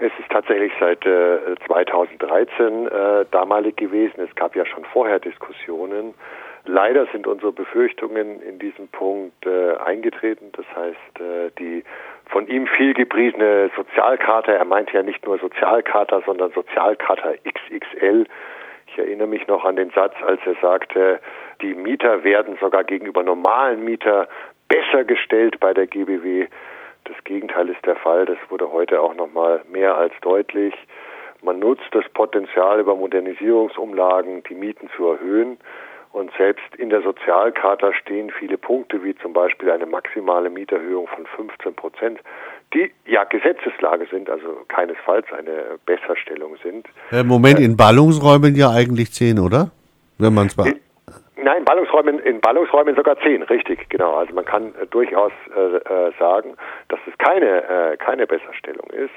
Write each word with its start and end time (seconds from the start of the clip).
Es 0.00 0.12
ist 0.18 0.30
tatsächlich 0.30 0.72
seit 0.80 1.04
äh, 1.04 1.54
2013 1.66 2.86
äh, 2.86 3.26
damalig 3.30 3.76
gewesen. 3.76 4.20
Es 4.20 4.34
gab 4.34 4.56
ja 4.56 4.64
schon 4.64 4.86
vorher 4.86 5.18
Diskussionen. 5.18 6.14
Leider 6.64 7.06
sind 7.12 7.26
unsere 7.26 7.52
Befürchtungen 7.52 8.40
in 8.40 8.58
diesem 8.58 8.88
Punkt 8.88 9.44
äh, 9.44 9.76
eingetreten. 9.76 10.52
Das 10.52 10.64
heißt, 10.74 11.20
äh, 11.20 11.50
die 11.58 11.84
von 12.30 12.48
ihm 12.48 12.66
viel 12.66 12.94
gepriesene 12.94 13.70
Sozialkarte, 13.76 14.54
er 14.54 14.64
meinte 14.64 14.94
ja 14.94 15.02
nicht 15.02 15.26
nur 15.26 15.38
Sozialkarte, 15.38 16.22
sondern 16.24 16.50
Sozialkarte 16.52 17.38
XXL. 17.46 18.24
Ich 18.86 18.98
erinnere 18.98 19.28
mich 19.28 19.46
noch 19.48 19.66
an 19.66 19.76
den 19.76 19.90
Satz, 19.90 20.14
als 20.26 20.40
er 20.46 20.54
sagte, 20.62 21.20
die 21.60 21.74
Mieter 21.74 22.24
werden 22.24 22.56
sogar 22.58 22.84
gegenüber 22.84 23.22
normalen 23.22 23.84
Mieter 23.84 24.28
besser 24.68 25.04
gestellt 25.04 25.60
bei 25.60 25.74
der 25.74 25.86
GBW. 25.86 26.46
Das 27.10 27.24
Gegenteil 27.24 27.68
ist 27.68 27.84
der 27.84 27.96
Fall. 27.96 28.24
Das 28.24 28.38
wurde 28.50 28.70
heute 28.70 29.00
auch 29.00 29.14
noch 29.14 29.32
mal 29.32 29.62
mehr 29.70 29.96
als 29.96 30.12
deutlich. 30.22 30.74
Man 31.42 31.58
nutzt 31.58 31.88
das 31.90 32.04
Potenzial 32.14 32.78
über 32.78 32.94
Modernisierungsumlagen, 32.94 34.44
die 34.44 34.54
Mieten 34.54 34.88
zu 34.96 35.08
erhöhen. 35.08 35.58
Und 36.12 36.30
selbst 36.38 36.74
in 36.76 36.90
der 36.90 37.02
Sozialcharta 37.02 37.92
stehen 37.94 38.30
viele 38.38 38.58
Punkte, 38.58 39.02
wie 39.02 39.16
zum 39.16 39.32
Beispiel 39.32 39.70
eine 39.70 39.86
maximale 39.86 40.50
Mieterhöhung 40.50 41.08
von 41.08 41.26
15 41.26 41.74
Prozent, 41.74 42.20
die 42.74 42.92
ja 43.06 43.24
Gesetzeslage 43.24 44.06
sind, 44.08 44.30
also 44.30 44.48
keinesfalls 44.68 45.26
eine 45.32 45.78
Besserstellung 45.86 46.56
sind. 46.62 46.86
Im 47.10 47.26
Moment 47.26 47.58
in 47.58 47.76
Ballungsräumen 47.76 48.54
ja 48.54 48.70
eigentlich 48.70 49.12
10, 49.12 49.40
oder? 49.40 49.70
Wenn 50.18 50.34
man 50.34 50.46
es 50.46 50.56
Nein, 51.52 51.64
Ballungsräumen, 51.64 52.20
in 52.20 52.40
Ballungsräumen 52.40 52.94
sogar 52.94 53.18
zehn, 53.22 53.42
richtig, 53.42 53.88
genau. 53.88 54.14
Also 54.14 54.32
man 54.32 54.44
kann 54.44 54.72
äh, 54.80 54.86
durchaus 54.86 55.32
äh, 55.52 55.78
äh, 55.78 56.12
sagen, 56.16 56.54
dass 56.86 57.00
es 57.08 57.18
keine, 57.18 57.64
äh, 57.68 57.96
keine 57.96 58.28
Besserstellung 58.28 58.88
ist, 58.90 59.10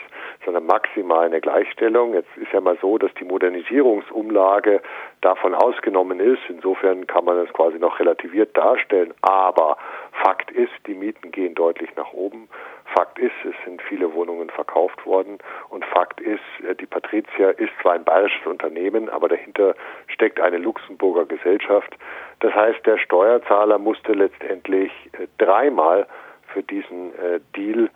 sondern 0.44 0.66
maximal 0.66 1.28
eine 1.28 1.42
Gleichstellung. 1.42 2.16
Jetzt 2.16 2.36
ist 2.38 2.52
ja 2.52 2.60
mal 2.60 2.76
so, 2.82 2.98
dass 2.98 3.14
die 3.20 3.24
Modernisierungsumlage 3.24 4.82
davon 5.22 5.54
ausgenommen 5.54 6.20
ist. 6.20 6.42
Insofern 6.50 7.06
kann 7.06 7.24
man 7.24 7.38
es 7.38 7.54
quasi 7.54 7.78
noch 7.78 8.00
relativiert 8.00 8.58
darstellen. 8.58 9.14
Aber 9.22 9.78
Fakt 10.24 10.50
ist, 10.50 10.74
die 10.88 10.96
Mieten 10.96 11.30
gehen 11.30 11.54
deutlich 11.54 11.96
nach 11.96 12.14
oben. 12.14 12.50
Fakt 12.94 13.18
ist, 13.20 13.34
es 13.44 13.56
sind 13.66 13.82
viele 13.82 14.14
Wohnungen 14.14 14.50
verkauft 14.50 15.06
worden. 15.06 15.40
Und 15.70 15.84
Fakt 15.86 16.22
ist, 16.22 16.42
äh, 16.68 16.76
die 16.76 16.86
Patricia 16.86 17.50
ist 17.50 17.72
zwar 17.82 17.94
ein 17.94 18.04
bayerisches 18.04 18.46
Unternehmen, 18.46 19.10
aber 19.10 19.30
dahinter 19.30 19.76
steckt 20.08 20.40
eine 20.40 20.58
Luxemburger 20.58 21.26
Gesellschaft. 21.26 21.96
Das 22.40 22.54
heißt, 22.54 22.86
der 22.86 22.98
Steuerzahler 22.98 23.78
musste 23.78 24.14
letztendlich 24.14 24.92
äh, 25.14 25.28
dreimal 25.38 26.08
für 26.54 26.64
diesen 26.64 27.14
äh, 27.20 27.40
Deal 27.56 27.90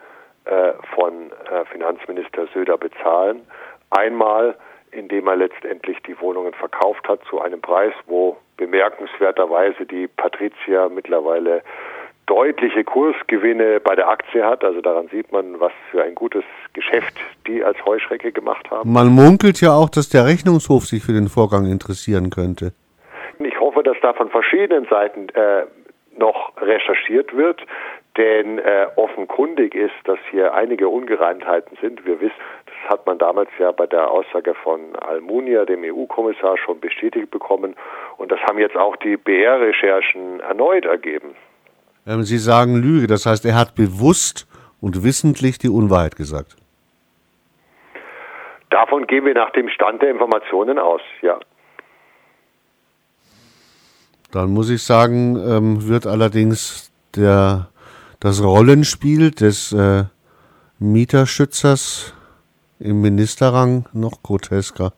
von 0.95 1.29
Finanzminister 1.73 2.47
Söder 2.53 2.77
bezahlen. 2.77 3.45
Einmal, 3.89 4.55
indem 4.91 5.27
er 5.27 5.35
letztendlich 5.35 6.01
die 6.03 6.17
Wohnungen 6.21 6.53
verkauft 6.53 7.05
hat 7.09 7.19
zu 7.29 7.41
einem 7.41 7.59
Preis, 7.59 7.91
wo 8.05 8.37
bemerkenswerterweise 8.55 9.85
die 9.85 10.07
Patricia 10.07 10.87
mittlerweile 10.87 11.63
deutliche 12.27 12.83
Kursgewinne 12.83 13.79
bei 13.79 13.95
der 13.95 14.07
Aktie 14.07 14.45
hat. 14.45 14.63
Also 14.63 14.81
daran 14.81 15.07
sieht 15.07 15.31
man, 15.31 15.59
was 15.59 15.71
für 15.89 16.03
ein 16.03 16.13
gutes 16.13 16.43
Geschäft 16.73 17.15
die 17.47 17.63
als 17.63 17.83
Heuschrecke 17.85 18.31
gemacht 18.31 18.69
haben. 18.69 18.91
Man 18.91 19.07
munkelt 19.07 19.59
ja 19.61 19.71
auch, 19.73 19.89
dass 19.89 20.09
der 20.09 20.25
Rechnungshof 20.25 20.85
sich 20.85 21.03
für 21.03 21.13
den 21.13 21.27
Vorgang 21.27 21.65
interessieren 21.65 22.29
könnte. 22.29 22.73
Ich 23.39 23.59
hoffe, 23.59 23.81
dass 23.83 23.97
da 24.01 24.13
von 24.13 24.29
verschiedenen 24.29 24.85
Seiten 24.85 25.29
äh, 25.29 25.65
noch 26.17 26.53
recherchiert 26.57 27.35
wird, 27.35 27.61
denn 28.17 28.59
äh, 28.59 28.87
offenkundig 28.95 29.75
ist, 29.75 29.93
dass 30.05 30.19
hier 30.31 30.53
einige 30.53 30.89
Ungereimtheiten 30.89 31.77
sind. 31.79 32.05
Wir 32.05 32.19
wissen, 32.19 32.35
das 32.65 32.91
hat 32.91 33.05
man 33.05 33.19
damals 33.19 33.49
ja 33.59 33.71
bei 33.71 33.85
der 33.85 34.09
Aussage 34.09 34.55
von 34.55 34.95
Almunia, 34.95 35.65
dem 35.65 35.83
EU-Kommissar, 35.83 36.57
schon 36.57 36.79
bestätigt 36.79 37.29
bekommen. 37.29 37.75
Und 38.17 38.31
das 38.31 38.39
haben 38.41 38.57
jetzt 38.57 38.75
auch 38.75 38.95
die 38.97 39.17
BR-Recherchen 39.17 40.39
erneut 40.39 40.85
ergeben. 40.85 41.35
Ähm, 42.07 42.23
Sie 42.23 42.37
sagen 42.37 42.75
Lüge, 42.75 43.07
das 43.07 43.25
heißt, 43.25 43.45
er 43.45 43.55
hat 43.55 43.75
bewusst 43.75 44.47
und 44.79 45.03
wissentlich 45.03 45.57
die 45.57 45.69
Unwahrheit 45.69 46.15
gesagt. 46.15 46.55
Davon 48.69 49.05
gehen 49.07 49.25
wir 49.25 49.33
nach 49.33 49.51
dem 49.51 49.69
Stand 49.69 50.01
der 50.01 50.11
Informationen 50.11 50.79
aus, 50.79 51.01
ja. 51.21 51.39
Dann 54.31 54.51
muss 54.51 54.69
ich 54.69 54.83
sagen, 54.83 55.37
ähm, 55.37 55.87
wird 55.87 56.05
allerdings 56.05 56.91
der, 57.15 57.69
das 58.19 58.43
Rollenspiel 58.43 59.31
des 59.31 59.71
äh, 59.73 60.03
Mieterschützers 60.79 62.13
im 62.79 63.01
Ministerrang 63.01 63.85
noch 63.93 64.21
grotesker. 64.21 64.93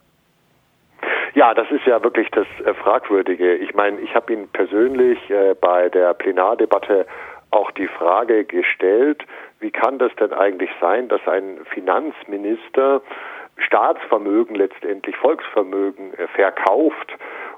Ja, 1.35 1.53
das 1.53 1.69
ist 1.69 1.85
ja 1.85 2.03
wirklich 2.03 2.29
das 2.31 2.47
äh, 2.65 2.73
Fragwürdige. 2.73 3.55
Ich 3.55 3.73
meine, 3.75 3.99
ich 3.99 4.15
habe 4.15 4.33
ihn 4.33 4.47
persönlich 4.49 5.17
äh, 5.29 5.53
bei 5.59 5.89
der 5.89 6.13
Plenardebatte 6.13 7.05
auch 7.51 7.71
die 7.71 7.87
Frage 7.87 8.45
gestellt, 8.45 9.23
wie 9.59 9.71
kann 9.71 9.99
das 9.99 10.13
denn 10.15 10.33
eigentlich 10.33 10.69
sein, 10.79 11.07
dass 11.07 11.25
ein 11.27 11.59
Finanzminister 11.73 13.01
Staatsvermögen 13.57 14.55
letztendlich 14.55 15.15
Volksvermögen 15.17 16.13
äh, 16.13 16.27
verkauft 16.27 17.15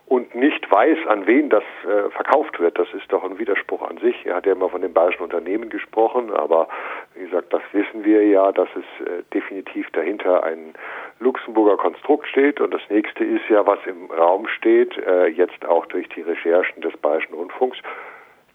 und 0.07 0.35
nicht 0.35 0.69
weiß, 0.69 0.97
an 1.07 1.25
wen 1.25 1.49
das 1.49 1.63
verkauft 2.09 2.59
wird. 2.59 2.77
Das 2.77 2.89
ist 2.93 3.09
doch 3.13 3.23
ein 3.23 3.39
Widerspruch 3.39 3.81
an 3.81 3.97
sich. 3.99 4.25
Er 4.25 4.35
hat 4.35 4.45
ja 4.45 4.51
immer 4.51 4.67
von 4.67 4.81
den 4.81 4.91
bayerischen 4.91 5.23
Unternehmen 5.23 5.69
gesprochen, 5.69 6.33
aber 6.33 6.67
wie 7.15 7.23
gesagt, 7.23 7.53
das 7.53 7.61
wissen 7.71 8.03
wir 8.03 8.27
ja, 8.27 8.51
dass 8.51 8.67
es 8.75 9.23
definitiv 9.33 9.89
dahinter 9.91 10.43
ein 10.43 10.73
Luxemburger 11.21 11.77
Konstrukt 11.77 12.27
steht. 12.27 12.59
Und 12.59 12.73
das 12.73 12.81
nächste 12.89 13.23
ist 13.23 13.47
ja, 13.49 13.65
was 13.65 13.79
im 13.85 14.11
Raum 14.11 14.47
steht, 14.47 14.97
äh, 14.97 15.27
jetzt 15.27 15.65
auch 15.65 15.85
durch 15.85 16.09
die 16.09 16.21
Recherchen 16.21 16.81
des 16.81 16.97
Bayerischen 16.97 17.33
Rundfunks, 17.33 17.77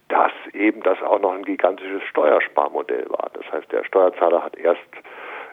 dass 0.08 0.32
eben 0.52 0.82
das 0.82 1.00
auch 1.02 1.20
noch 1.20 1.32
ein 1.32 1.44
gigantisches 1.44 2.02
Steuersparmodell 2.10 3.06
war. 3.08 3.30
Das 3.32 3.50
heißt, 3.52 3.70
der 3.72 3.84
Steuerzahler 3.84 4.42
hat 4.42 4.56
erst, 4.56 4.80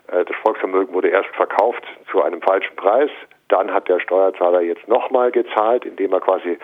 äh, 0.08 0.26
das 0.26 0.36
Volksvermögen 0.44 0.94
wurde 0.94 1.10
erst 1.10 1.30
verkauft 1.36 1.84
zu 2.12 2.22
einem 2.22 2.42
falschen 2.42 2.76
Preis, 2.76 3.12
dann 3.54 3.72
hat 3.72 3.88
der 3.88 4.00
Steuerzahler 4.00 4.62
jetzt 4.62 4.88
nochmal 4.88 5.32
gezahlt, 5.32 5.86
indem 5.86 6.12
er 6.12 6.22
quasi 6.22 6.58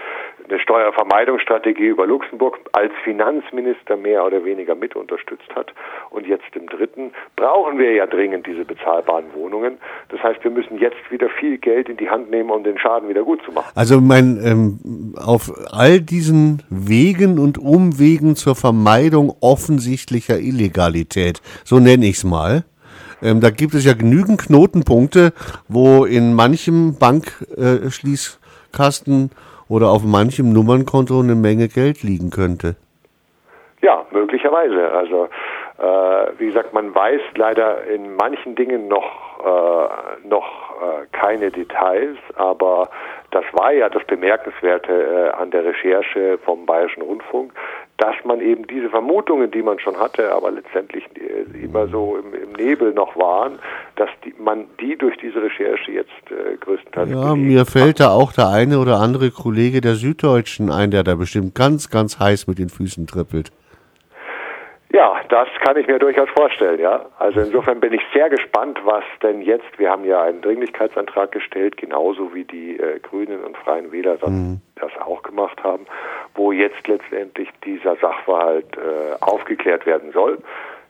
eine 0.49 0.59
Steuervermeidungsstrategie 0.59 1.85
über 1.85 2.07
Luxemburg 2.07 2.57
als 2.71 2.91
Finanzminister 3.03 3.95
mehr 3.95 4.25
oder 4.25 4.43
weniger 4.43 4.73
mit 4.73 4.95
unterstützt 4.95 5.53
hat. 5.55 5.71
Und 6.09 6.25
jetzt 6.25 6.55
im 6.55 6.65
dritten 6.65 7.11
brauchen 7.35 7.77
wir 7.77 7.93
ja 7.93 8.07
dringend 8.07 8.47
diese 8.47 8.65
bezahlbaren 8.65 9.25
Wohnungen. 9.35 9.77
Das 10.09 10.23
heißt, 10.23 10.43
wir 10.43 10.49
müssen 10.49 10.79
jetzt 10.79 10.97
wieder 11.11 11.29
viel 11.29 11.59
Geld 11.59 11.89
in 11.89 11.97
die 11.97 12.09
Hand 12.09 12.31
nehmen, 12.31 12.49
um 12.49 12.63
den 12.63 12.79
Schaden 12.79 13.07
wieder 13.07 13.21
gut 13.21 13.43
zu 13.43 13.51
machen. 13.51 13.71
Also 13.75 14.01
mein 14.01 14.39
ähm, 14.43 15.13
auf 15.15 15.51
all 15.71 16.01
diesen 16.01 16.63
Wegen 16.71 17.37
und 17.37 17.59
Umwegen 17.59 18.35
zur 18.35 18.55
Vermeidung 18.55 19.31
offensichtlicher 19.41 20.39
Illegalität, 20.39 21.39
so 21.63 21.77
nenne 21.77 22.07
ich 22.07 22.15
es 22.15 22.23
mal, 22.23 22.63
ähm, 23.21 23.41
da 23.41 23.49
gibt 23.49 23.73
es 23.73 23.83
ja 23.85 23.93
genügend 23.93 24.41
Knotenpunkte, 24.41 25.33
wo 25.67 26.05
in 26.05 26.33
manchem 26.33 26.97
Bankschließkasten 26.97 29.31
oder 29.67 29.89
auf 29.89 30.03
manchem 30.03 30.51
Nummernkonto 30.51 31.19
eine 31.19 31.35
Menge 31.35 31.67
Geld 31.67 32.01
liegen 32.03 32.31
könnte. 32.31 32.75
Ja, 33.81 34.05
möglicherweise. 34.11 34.91
Also 34.91 35.29
äh, 35.77 36.31
wie 36.37 36.47
gesagt, 36.47 36.73
man 36.73 36.93
weiß 36.93 37.21
leider 37.35 37.85
in 37.85 38.13
manchen 38.15 38.55
Dingen 38.55 38.89
noch 38.89 39.29
äh, 39.39 40.27
noch 40.27 40.45
äh, 40.81 41.05
keine 41.13 41.49
Details, 41.49 42.17
aber 42.35 42.89
das 43.31 43.45
war 43.53 43.71
ja 43.71 43.87
das 43.87 44.03
Bemerkenswerte 44.03 44.91
äh, 44.91 45.29
an 45.41 45.49
der 45.51 45.63
Recherche 45.63 46.37
vom 46.43 46.65
Bayerischen 46.65 47.03
Rundfunk, 47.03 47.53
dass 47.99 48.15
man 48.23 48.39
eben 48.39 48.65
diese 48.65 48.89
Vermutungen, 48.89 49.51
die 49.51 49.61
man 49.61 49.77
schon 49.79 49.97
hatte, 49.97 50.31
aber 50.31 50.51
letztendlich 50.51 51.03
äh, 51.15 51.63
immer 51.63 51.87
so 51.87 52.17
im, 52.17 52.33
im, 52.33 52.53
Nebel 52.53 52.93
noch 52.93 53.15
waren, 53.17 53.59
dass 53.97 54.09
die, 54.23 54.33
man 54.39 54.65
die 54.79 54.97
durch 54.97 55.17
diese 55.17 55.41
Recherche 55.41 55.91
jetzt 55.91 56.09
äh, 56.31 56.55
größtenteils. 56.57 57.09
Ja, 57.09 57.35
mir 57.35 57.65
fällt 57.65 57.99
da 57.99 58.11
auch 58.11 58.31
der 58.31 58.47
eine 58.47 58.79
oder 58.79 58.99
andere 58.99 59.31
Kollege 59.31 59.81
der 59.81 59.95
Süddeutschen 59.95 60.71
ein, 60.71 60.91
der 60.91 61.03
da 61.03 61.15
bestimmt 61.15 61.55
ganz, 61.55 61.89
ganz 61.89 62.19
heiß 62.19 62.47
mit 62.47 62.57
den 62.57 62.69
Füßen 62.69 63.05
trippelt. 63.05 63.51
Ja, 64.91 65.21
das 65.29 65.47
kann 65.63 65.77
ich 65.77 65.85
mir 65.85 65.99
durchaus 65.99 66.29
vorstellen, 66.29 66.79
ja. 66.79 67.05
Also 67.19 67.41
insofern 67.41 67.79
bin 67.79 67.93
ich 67.93 68.01
sehr 68.11 68.27
gespannt, 68.29 68.79
was 68.83 69.03
denn 69.21 69.41
jetzt, 69.41 69.77
wir 69.77 69.91
haben 69.91 70.03
ja 70.03 70.23
einen 70.23 70.41
Dringlichkeitsantrag 70.41 71.31
gestellt, 71.31 71.77
genauso 71.77 72.33
wie 72.33 72.43
die 72.43 72.79
äh, 72.79 72.99
Grünen 72.99 73.43
und 73.43 73.55
Freien 73.57 73.91
Wähler 73.91 74.17
das, 74.17 74.31
mhm. 74.31 74.61
das 74.75 74.91
auch 74.99 75.21
gemacht 75.21 75.63
haben, 75.63 75.85
wo 76.33 76.51
jetzt 76.51 76.87
letztendlich 76.87 77.49
dieser 77.63 77.97
Sachverhalt 77.97 78.77
äh, 78.77 79.21
aufgeklärt 79.21 79.85
werden 79.85 80.11
soll. 80.11 80.39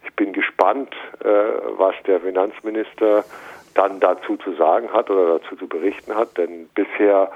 Ich 0.05 0.13
bin 0.15 0.31
gespannt, 0.31 0.95
äh, 1.21 1.27
was 1.77 1.95
der 2.07 2.21
Finanzminister 2.21 3.25
dann 3.75 3.99
dazu 3.99 4.37
zu 4.37 4.53
sagen 4.53 4.91
hat 4.93 5.09
oder 5.09 5.39
dazu 5.39 5.57
zu 5.57 5.67
berichten 5.67 6.15
hat, 6.15 6.37
denn 6.37 6.69
bisher 6.73 7.31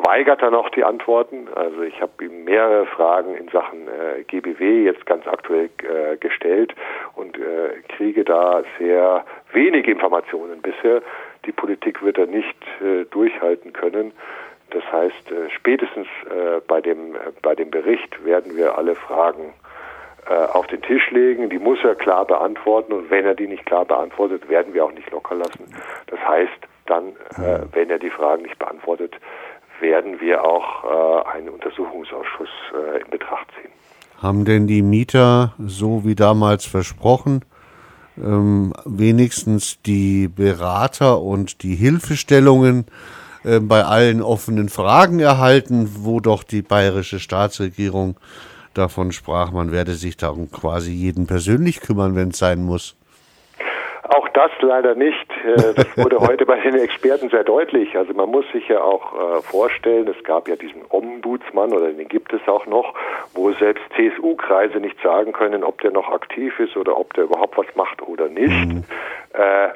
verweigert 0.00 0.42
er 0.42 0.50
noch 0.50 0.68
die 0.70 0.84
Antworten. 0.84 1.48
Also 1.54 1.82
ich 1.82 2.00
habe 2.02 2.24
ihm 2.24 2.44
mehrere 2.44 2.86
Fragen 2.86 3.34
in 3.34 3.48
Sachen 3.48 3.88
äh, 3.88 4.24
GBW 4.24 4.84
jetzt 4.84 5.06
ganz 5.06 5.26
aktuell 5.26 5.70
äh, 5.82 6.16
gestellt 6.18 6.74
und 7.14 7.38
äh, 7.38 7.80
kriege 7.96 8.24
da 8.24 8.62
sehr 8.78 9.24
wenig 9.52 9.88
Informationen 9.88 10.60
bisher. 10.60 11.00
Die 11.46 11.52
Politik 11.52 12.02
wird 12.02 12.18
er 12.18 12.26
nicht 12.26 12.56
äh, 12.82 13.04
durchhalten 13.10 13.72
können. 13.72 14.12
Das 14.70 14.84
heißt, 14.92 15.30
äh, 15.30 15.48
spätestens 15.50 16.08
äh, 16.28 16.60
bei, 16.66 16.82
dem, 16.82 17.16
bei 17.40 17.54
dem 17.54 17.70
Bericht 17.70 18.22
werden 18.24 18.56
wir 18.56 18.76
alle 18.76 18.94
Fragen 18.94 19.54
auf 20.52 20.66
den 20.66 20.82
Tisch 20.82 21.08
legen. 21.12 21.50
Die 21.50 21.58
muss 21.60 21.78
er 21.84 21.94
klar 21.94 22.24
beantworten 22.24 22.92
und 22.92 23.10
wenn 23.10 23.24
er 23.24 23.36
die 23.36 23.46
nicht 23.46 23.64
klar 23.64 23.84
beantwortet, 23.84 24.48
werden 24.48 24.74
wir 24.74 24.84
auch 24.84 24.90
nicht 24.90 25.08
locker 25.12 25.36
lassen. 25.36 25.72
Das 26.08 26.18
heißt, 26.18 26.66
dann, 26.86 27.14
wenn 27.72 27.90
er 27.90 28.00
die 28.00 28.10
Fragen 28.10 28.42
nicht 28.42 28.58
beantwortet, 28.58 29.14
werden 29.80 30.20
wir 30.20 30.44
auch 30.44 30.84
äh, 30.84 31.28
einen 31.36 31.48
Untersuchungsausschuss 31.50 32.48
äh, 32.74 33.02
in 33.02 33.10
Betracht 33.10 33.48
ziehen. 33.60 33.72
Haben 34.20 34.44
denn 34.44 34.66
die 34.66 34.82
Mieter, 34.82 35.54
so 35.58 36.04
wie 36.04 36.14
damals 36.14 36.64
versprochen, 36.64 37.44
ähm, 38.18 38.72
wenigstens 38.84 39.82
die 39.82 40.28
Berater 40.28 41.20
und 41.20 41.62
die 41.62 41.74
Hilfestellungen 41.74 42.86
äh, 43.44 43.60
bei 43.60 43.84
allen 43.84 44.22
offenen 44.22 44.68
Fragen 44.68 45.20
erhalten, 45.20 45.90
wo 46.00 46.20
doch 46.20 46.42
die 46.42 46.62
bayerische 46.62 47.20
Staatsregierung 47.20 48.16
davon 48.74 49.12
sprach, 49.12 49.52
man 49.52 49.72
werde 49.72 49.94
sich 49.94 50.16
darum 50.16 50.50
quasi 50.50 50.92
jeden 50.92 51.26
persönlich 51.26 51.80
kümmern, 51.80 52.14
wenn 52.14 52.30
es 52.30 52.38
sein 52.38 52.62
muss? 52.62 52.96
Auch 54.08 54.28
das 54.30 54.50
leider 54.60 54.94
nicht. 54.94 55.30
Äh, 55.44 55.74
das 55.74 55.96
wurde 55.96 56.18
heute 56.20 56.46
bei 56.46 56.60
den 56.60 56.76
Experten 56.76 57.28
sehr 57.30 57.44
deutlich. 57.44 57.96
Also 57.96 58.12
man 58.14 58.30
muss 58.30 58.44
sich 58.52 58.68
ja 58.68 58.80
auch 58.80 59.38
äh, 59.38 59.42
vorstellen, 59.42 60.08
es 60.08 60.22
gab 60.24 60.48
ja 60.48 60.56
diesen 60.56 60.82
Ombudsmann 60.88 61.72
oder 61.72 61.90
den 61.90 62.08
gibt 62.08 62.32
es 62.32 62.46
auch 62.46 62.66
noch, 62.66 62.94
wo 63.34 63.52
selbst 63.52 63.84
CSU-Kreise 63.96 64.78
nicht 64.78 65.00
sagen 65.02 65.32
können, 65.32 65.64
ob 65.64 65.80
der 65.80 65.90
noch 65.90 66.10
aktiv 66.10 66.58
ist 66.60 66.76
oder 66.76 66.98
ob 66.98 67.14
der 67.14 67.24
überhaupt 67.24 67.56
was 67.56 67.66
macht 67.74 68.02
oder 68.02 68.28
nicht. 68.28 68.68
Mhm. 68.68 68.84
Äh, 69.32 69.68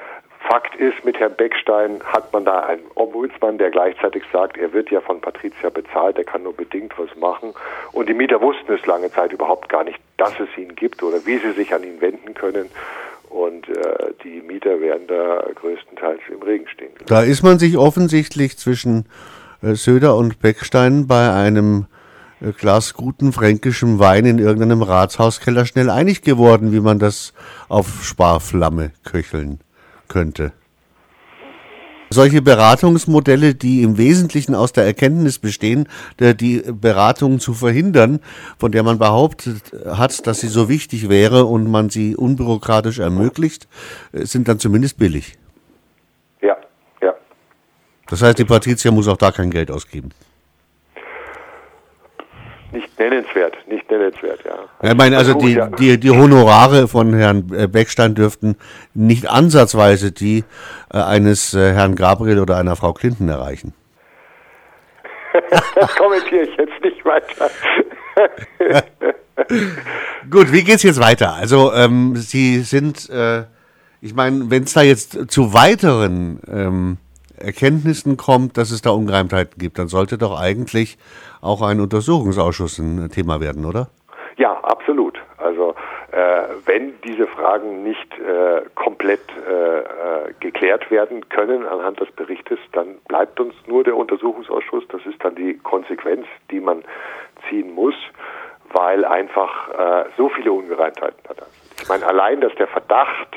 Fakt 0.49 0.75
ist, 0.77 1.05
mit 1.05 1.21
Herrn 1.21 1.37
Beckstein 1.37 2.01
hat 2.05 2.33
man 2.33 2.47
da 2.47 2.61
einen 2.61 2.83
Ombudsmann, 2.95 3.59
der 3.59 3.71
gleichzeitig 3.71 4.25
sagt, 4.33 4.57
er 4.57 4.73
wird 4.73 4.91
ja 4.91 5.01
von 5.01 5.21
Patricia 5.21 5.69
bezahlt, 5.69 6.17
er 6.17 6.25
kann 6.25 6.43
nur 6.43 6.55
bedingt 6.55 6.99
was 6.99 7.15
machen. 7.17 7.53
Und 7.93 8.09
die 8.09 8.15
Mieter 8.15 8.41
wussten 8.41 8.73
es 8.73 8.85
lange 8.87 9.11
Zeit 9.11 9.33
überhaupt 9.33 9.69
gar 9.69 9.85
nicht, 9.85 10.01
dass 10.17 10.33
es 10.41 10.49
ihn 10.57 10.75
gibt 10.75 11.03
oder 11.03 11.19
wie 11.27 11.37
sie 11.37 11.53
sich 11.53 11.75
an 11.75 11.85
ihn 11.85 12.01
wenden 12.01 12.33
können 12.33 12.71
und 13.31 13.69
äh, 13.69 14.13
die 14.25 14.43
Mieter 14.43 14.81
werden 14.81 15.07
da 15.07 15.45
größtenteils 15.55 16.21
im 16.33 16.43
Regen 16.43 16.69
stehen. 16.69 16.91
Da 17.07 17.23
ist 17.23 17.43
man 17.43 17.59
sich 17.59 17.79
offensichtlich 17.79 18.59
zwischen 18.59 19.07
äh, 19.63 19.75
Söder 19.75 20.17
und 20.17 20.41
Beckstein 20.41 21.07
bei 21.07 21.33
einem 21.33 21.87
äh, 22.41 22.53
Glas 22.53 22.95
guten 22.95 23.33
fränkischen 23.33 23.99
Wein 23.99 24.27
in 24.27 24.39
irgendeinem 24.39 24.83
Ratshauskeller 24.83 25.65
schnell 25.65 25.91
einig 25.91 26.23
geworden, 26.23 26.73
wie 26.73 26.81
man 26.81 26.99
das 26.99 27.33
auf 27.69 28.03
Sparflamme 28.03 28.93
köcheln 29.05 29.61
könnte. 30.09 30.53
Solche 32.13 32.43
Beratungsmodelle, 32.43 33.55
die 33.55 33.83
im 33.83 33.97
Wesentlichen 33.97 34.57
aus 34.57 34.73
der 34.73 34.85
Erkenntnis 34.85 35.39
bestehen, 35.39 35.89
die 36.19 36.61
Beratung 36.67 37.39
zu 37.39 37.55
verhindern, 37.55 38.19
von 38.59 38.73
der 38.73 38.83
man 38.83 38.99
behauptet 38.99 39.63
hat, 39.87 40.27
dass 40.27 40.41
sie 40.41 40.49
so 40.49 40.69
wichtig 40.69 41.09
wäre 41.09 41.45
und 41.45 41.71
man 41.71 41.89
sie 41.89 42.17
unbürokratisch 42.17 42.99
ermöglicht, 42.99 43.69
sind 44.13 44.49
dann 44.49 44.59
zumindest 44.59 44.99
billig. 44.99 45.39
Ja, 46.43 46.57
ja. 47.01 47.15
Das 48.09 48.23
heißt, 48.23 48.41
die 48.41 48.45
Patricia 48.45 48.91
muss 48.91 49.07
auch 49.07 49.17
da 49.17 49.31
kein 49.31 49.53
Geld 49.53 49.71
ausgeben. 49.71 50.11
Nicht 52.73 52.99
nennenswert, 52.99 53.57
nicht 53.67 53.91
nennenswert, 53.91 54.41
ja. 54.45 54.89
Ich 54.89 54.97
meine, 54.97 55.19
also 55.19 55.35
die, 55.35 55.61
die, 55.79 55.99
die 55.99 56.11
Honorare 56.11 56.87
von 56.87 57.13
Herrn 57.15 57.51
äh, 57.53 57.67
Beckstein 57.67 58.15
dürften 58.15 58.57
nicht 58.95 59.29
ansatzweise 59.29 60.13
die 60.13 60.45
äh, 60.93 60.99
eines 60.99 61.53
äh, 61.55 61.73
Herrn 61.73 61.97
Gabriel 61.97 62.39
oder 62.39 62.57
einer 62.57 62.77
Frau 62.77 62.93
Clinton 62.93 63.29
erreichen. 63.29 63.75
das 65.75 65.95
kommentiere 65.97 66.43
ich 66.43 66.57
jetzt 66.57 66.85
nicht 66.85 67.05
weiter. 67.05 67.51
Gut, 70.31 70.53
wie 70.53 70.63
geht's 70.63 70.83
jetzt 70.83 71.01
weiter? 71.01 71.35
Also 71.35 71.73
ähm, 71.73 72.15
Sie 72.17 72.61
sind, 72.61 73.09
äh, 73.11 73.45
ich 74.01 74.15
meine, 74.15 74.51
wenn 74.51 74.65
es 74.65 74.75
da 74.75 74.83
jetzt 74.83 75.31
zu 75.31 75.55
weiteren 75.55 76.41
ähm, 76.49 76.99
Erkenntnissen 77.41 78.17
kommt, 78.17 78.57
dass 78.57 78.71
es 78.71 78.83
da 78.83 78.91
Ungereimtheiten 78.91 79.59
gibt, 79.59 79.79
dann 79.79 79.89
sollte 79.89 80.19
doch 80.19 80.39
eigentlich 80.39 80.99
auch 81.41 81.63
ein 81.63 81.81
Untersuchungsausschuss 81.81 82.79
ein 82.79 83.11
Thema 83.11 83.41
werden, 83.41 83.65
oder? 83.65 83.89
Ja, 84.37 84.59
absolut. 84.63 85.19
Also 85.39 85.75
äh, 86.13 86.43
wenn 86.67 87.01
diese 87.03 87.27
Fragen 87.27 87.83
nicht 87.83 88.13
äh, 88.19 88.63
komplett 88.75 89.21
äh, 89.49 89.79
äh, 89.79 89.85
geklärt 90.41 90.91
werden 90.91 91.29
können 91.29 91.67
anhand 91.67 92.01
des 92.01 92.11
Berichtes, 92.13 92.59
dann 92.73 92.97
bleibt 93.09 93.41
uns 93.41 93.55
nur 93.67 93.85
der 93.85 93.97
Untersuchungsausschuss. 93.97 94.85
Das 94.89 95.05
ist 95.07 95.23
dann 95.25 95.35
die 95.35 95.59
Konsequenz, 95.59 96.27
die 96.51 96.61
man 96.61 96.85
ziehen 97.49 97.75
muss, 97.75 97.95
weil 98.73 99.05
einfach 99.05 99.69
äh, 99.71 100.05
so 100.17 100.29
viele 100.29 100.53
Ungereimtheiten 100.53 101.21
da 101.25 101.35
sind. 101.35 101.47
Ich 101.83 101.89
meine, 101.89 102.07
allein, 102.07 102.41
dass 102.41 102.55
der 102.57 102.67
Verdacht 102.67 103.35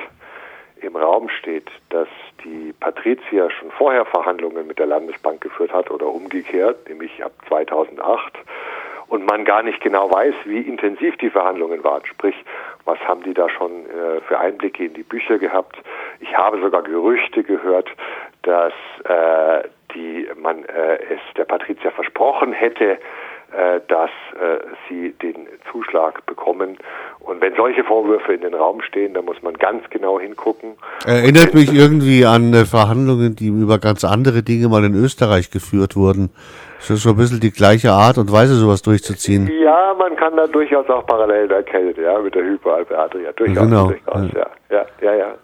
im 0.82 0.96
Raum 0.96 1.30
steht, 1.30 1.70
dass 1.90 2.08
die 2.44 2.74
Patricia 2.80 3.50
schon 3.50 3.72
vorher 3.72 4.06
Verhandlungen 4.06 4.68
mit 4.68 4.80
der 4.80 4.88
Landesbank 4.88 5.42
geführt 5.42 5.74
hat 5.74 5.90
oder 5.92 6.08
umgekehrt, 6.08 6.88
nämlich 6.90 7.24
ab 7.24 7.32
2008, 7.48 8.34
und 9.08 9.26
man 9.26 9.46
gar 9.46 9.62
nicht 9.62 9.80
genau 9.82 10.10
weiß, 10.10 10.34
wie 10.46 10.62
intensiv 10.62 11.18
die 11.18 11.30
Verhandlungen 11.30 11.84
waren. 11.84 12.06
Sprich, 12.06 12.36
was 12.86 13.00
haben 13.02 13.24
die 13.24 13.34
da 13.34 13.50
schon 13.50 13.86
äh, 13.86 14.22
für 14.28 14.40
Einblicke 14.40 14.86
in 14.86 14.94
die 14.94 15.04
Bücher 15.04 15.38
gehabt? 15.38 15.78
Ich 16.20 16.36
habe 16.36 16.60
sogar 16.60 16.82
Gerüchte 16.82 17.44
gehört, 17.44 17.90
dass 18.42 18.74
äh, 19.04 19.68
die 19.94 20.28
man 20.36 20.64
äh, 20.66 20.96
es 20.96 21.20
der 21.38 21.46
Patricia 21.46 21.92
versprochen 21.92 22.54
hätte, 22.54 22.98
dass 23.88 24.10
äh, 24.34 24.60
sie 24.88 25.14
den 25.22 25.48
Zuschlag 25.72 26.26
bekommen. 26.26 26.78
Und 27.20 27.42
wenn 27.42 27.56
solche 27.56 27.84
Vorwürfe 27.84 28.34
in 28.34 28.42
den 28.42 28.54
Raum 28.54 28.82
stehen, 28.82 29.14
dann 29.14 29.26
muss 29.26 29.42
man 29.42 29.54
ganz 29.54 29.84
genau 29.90 30.20
hingucken. 30.20 30.74
Erinnert 31.06 31.54
mich 31.54 31.74
irgendwie 31.74 32.26
an 32.26 32.54
äh, 32.54 32.66
Verhandlungen, 32.66 33.36
die 33.36 33.48
über 33.48 33.80
ganz 33.80 34.04
andere 34.04 34.44
Dinge 34.44 34.70
mal 34.70 34.84
in 34.84 34.96
Österreich 34.96 35.52
geführt 35.52 35.96
wurden. 35.96 36.32
Ist 36.80 36.90
das 36.90 37.04
so 37.04 37.12
ein 37.12 37.16
bisschen 37.16 37.40
die 37.40 37.52
gleiche 37.52 37.92
Art 37.92 38.18
und 38.18 38.32
Weise, 38.32 38.56
sowas 38.56 38.82
durchzuziehen? 38.82 39.50
Ja, 39.64 39.96
man 39.98 40.16
kann 40.18 40.36
da 40.36 40.48
durchaus 40.48 40.90
auch 40.90 41.06
Parallelen 41.06 41.50
erkennen, 41.50 41.96
ja, 41.96 42.20
mit 42.20 42.36
der 42.36 42.44
Hyperalpe 42.44 42.98
Adria. 42.98 43.32
Durchaus, 43.32 43.64
genau. 43.64 43.88
durchaus, 43.88 44.34
ja. 44.34 44.48
Ja, 44.70 44.86
ja, 45.02 45.16
ja. 45.16 45.36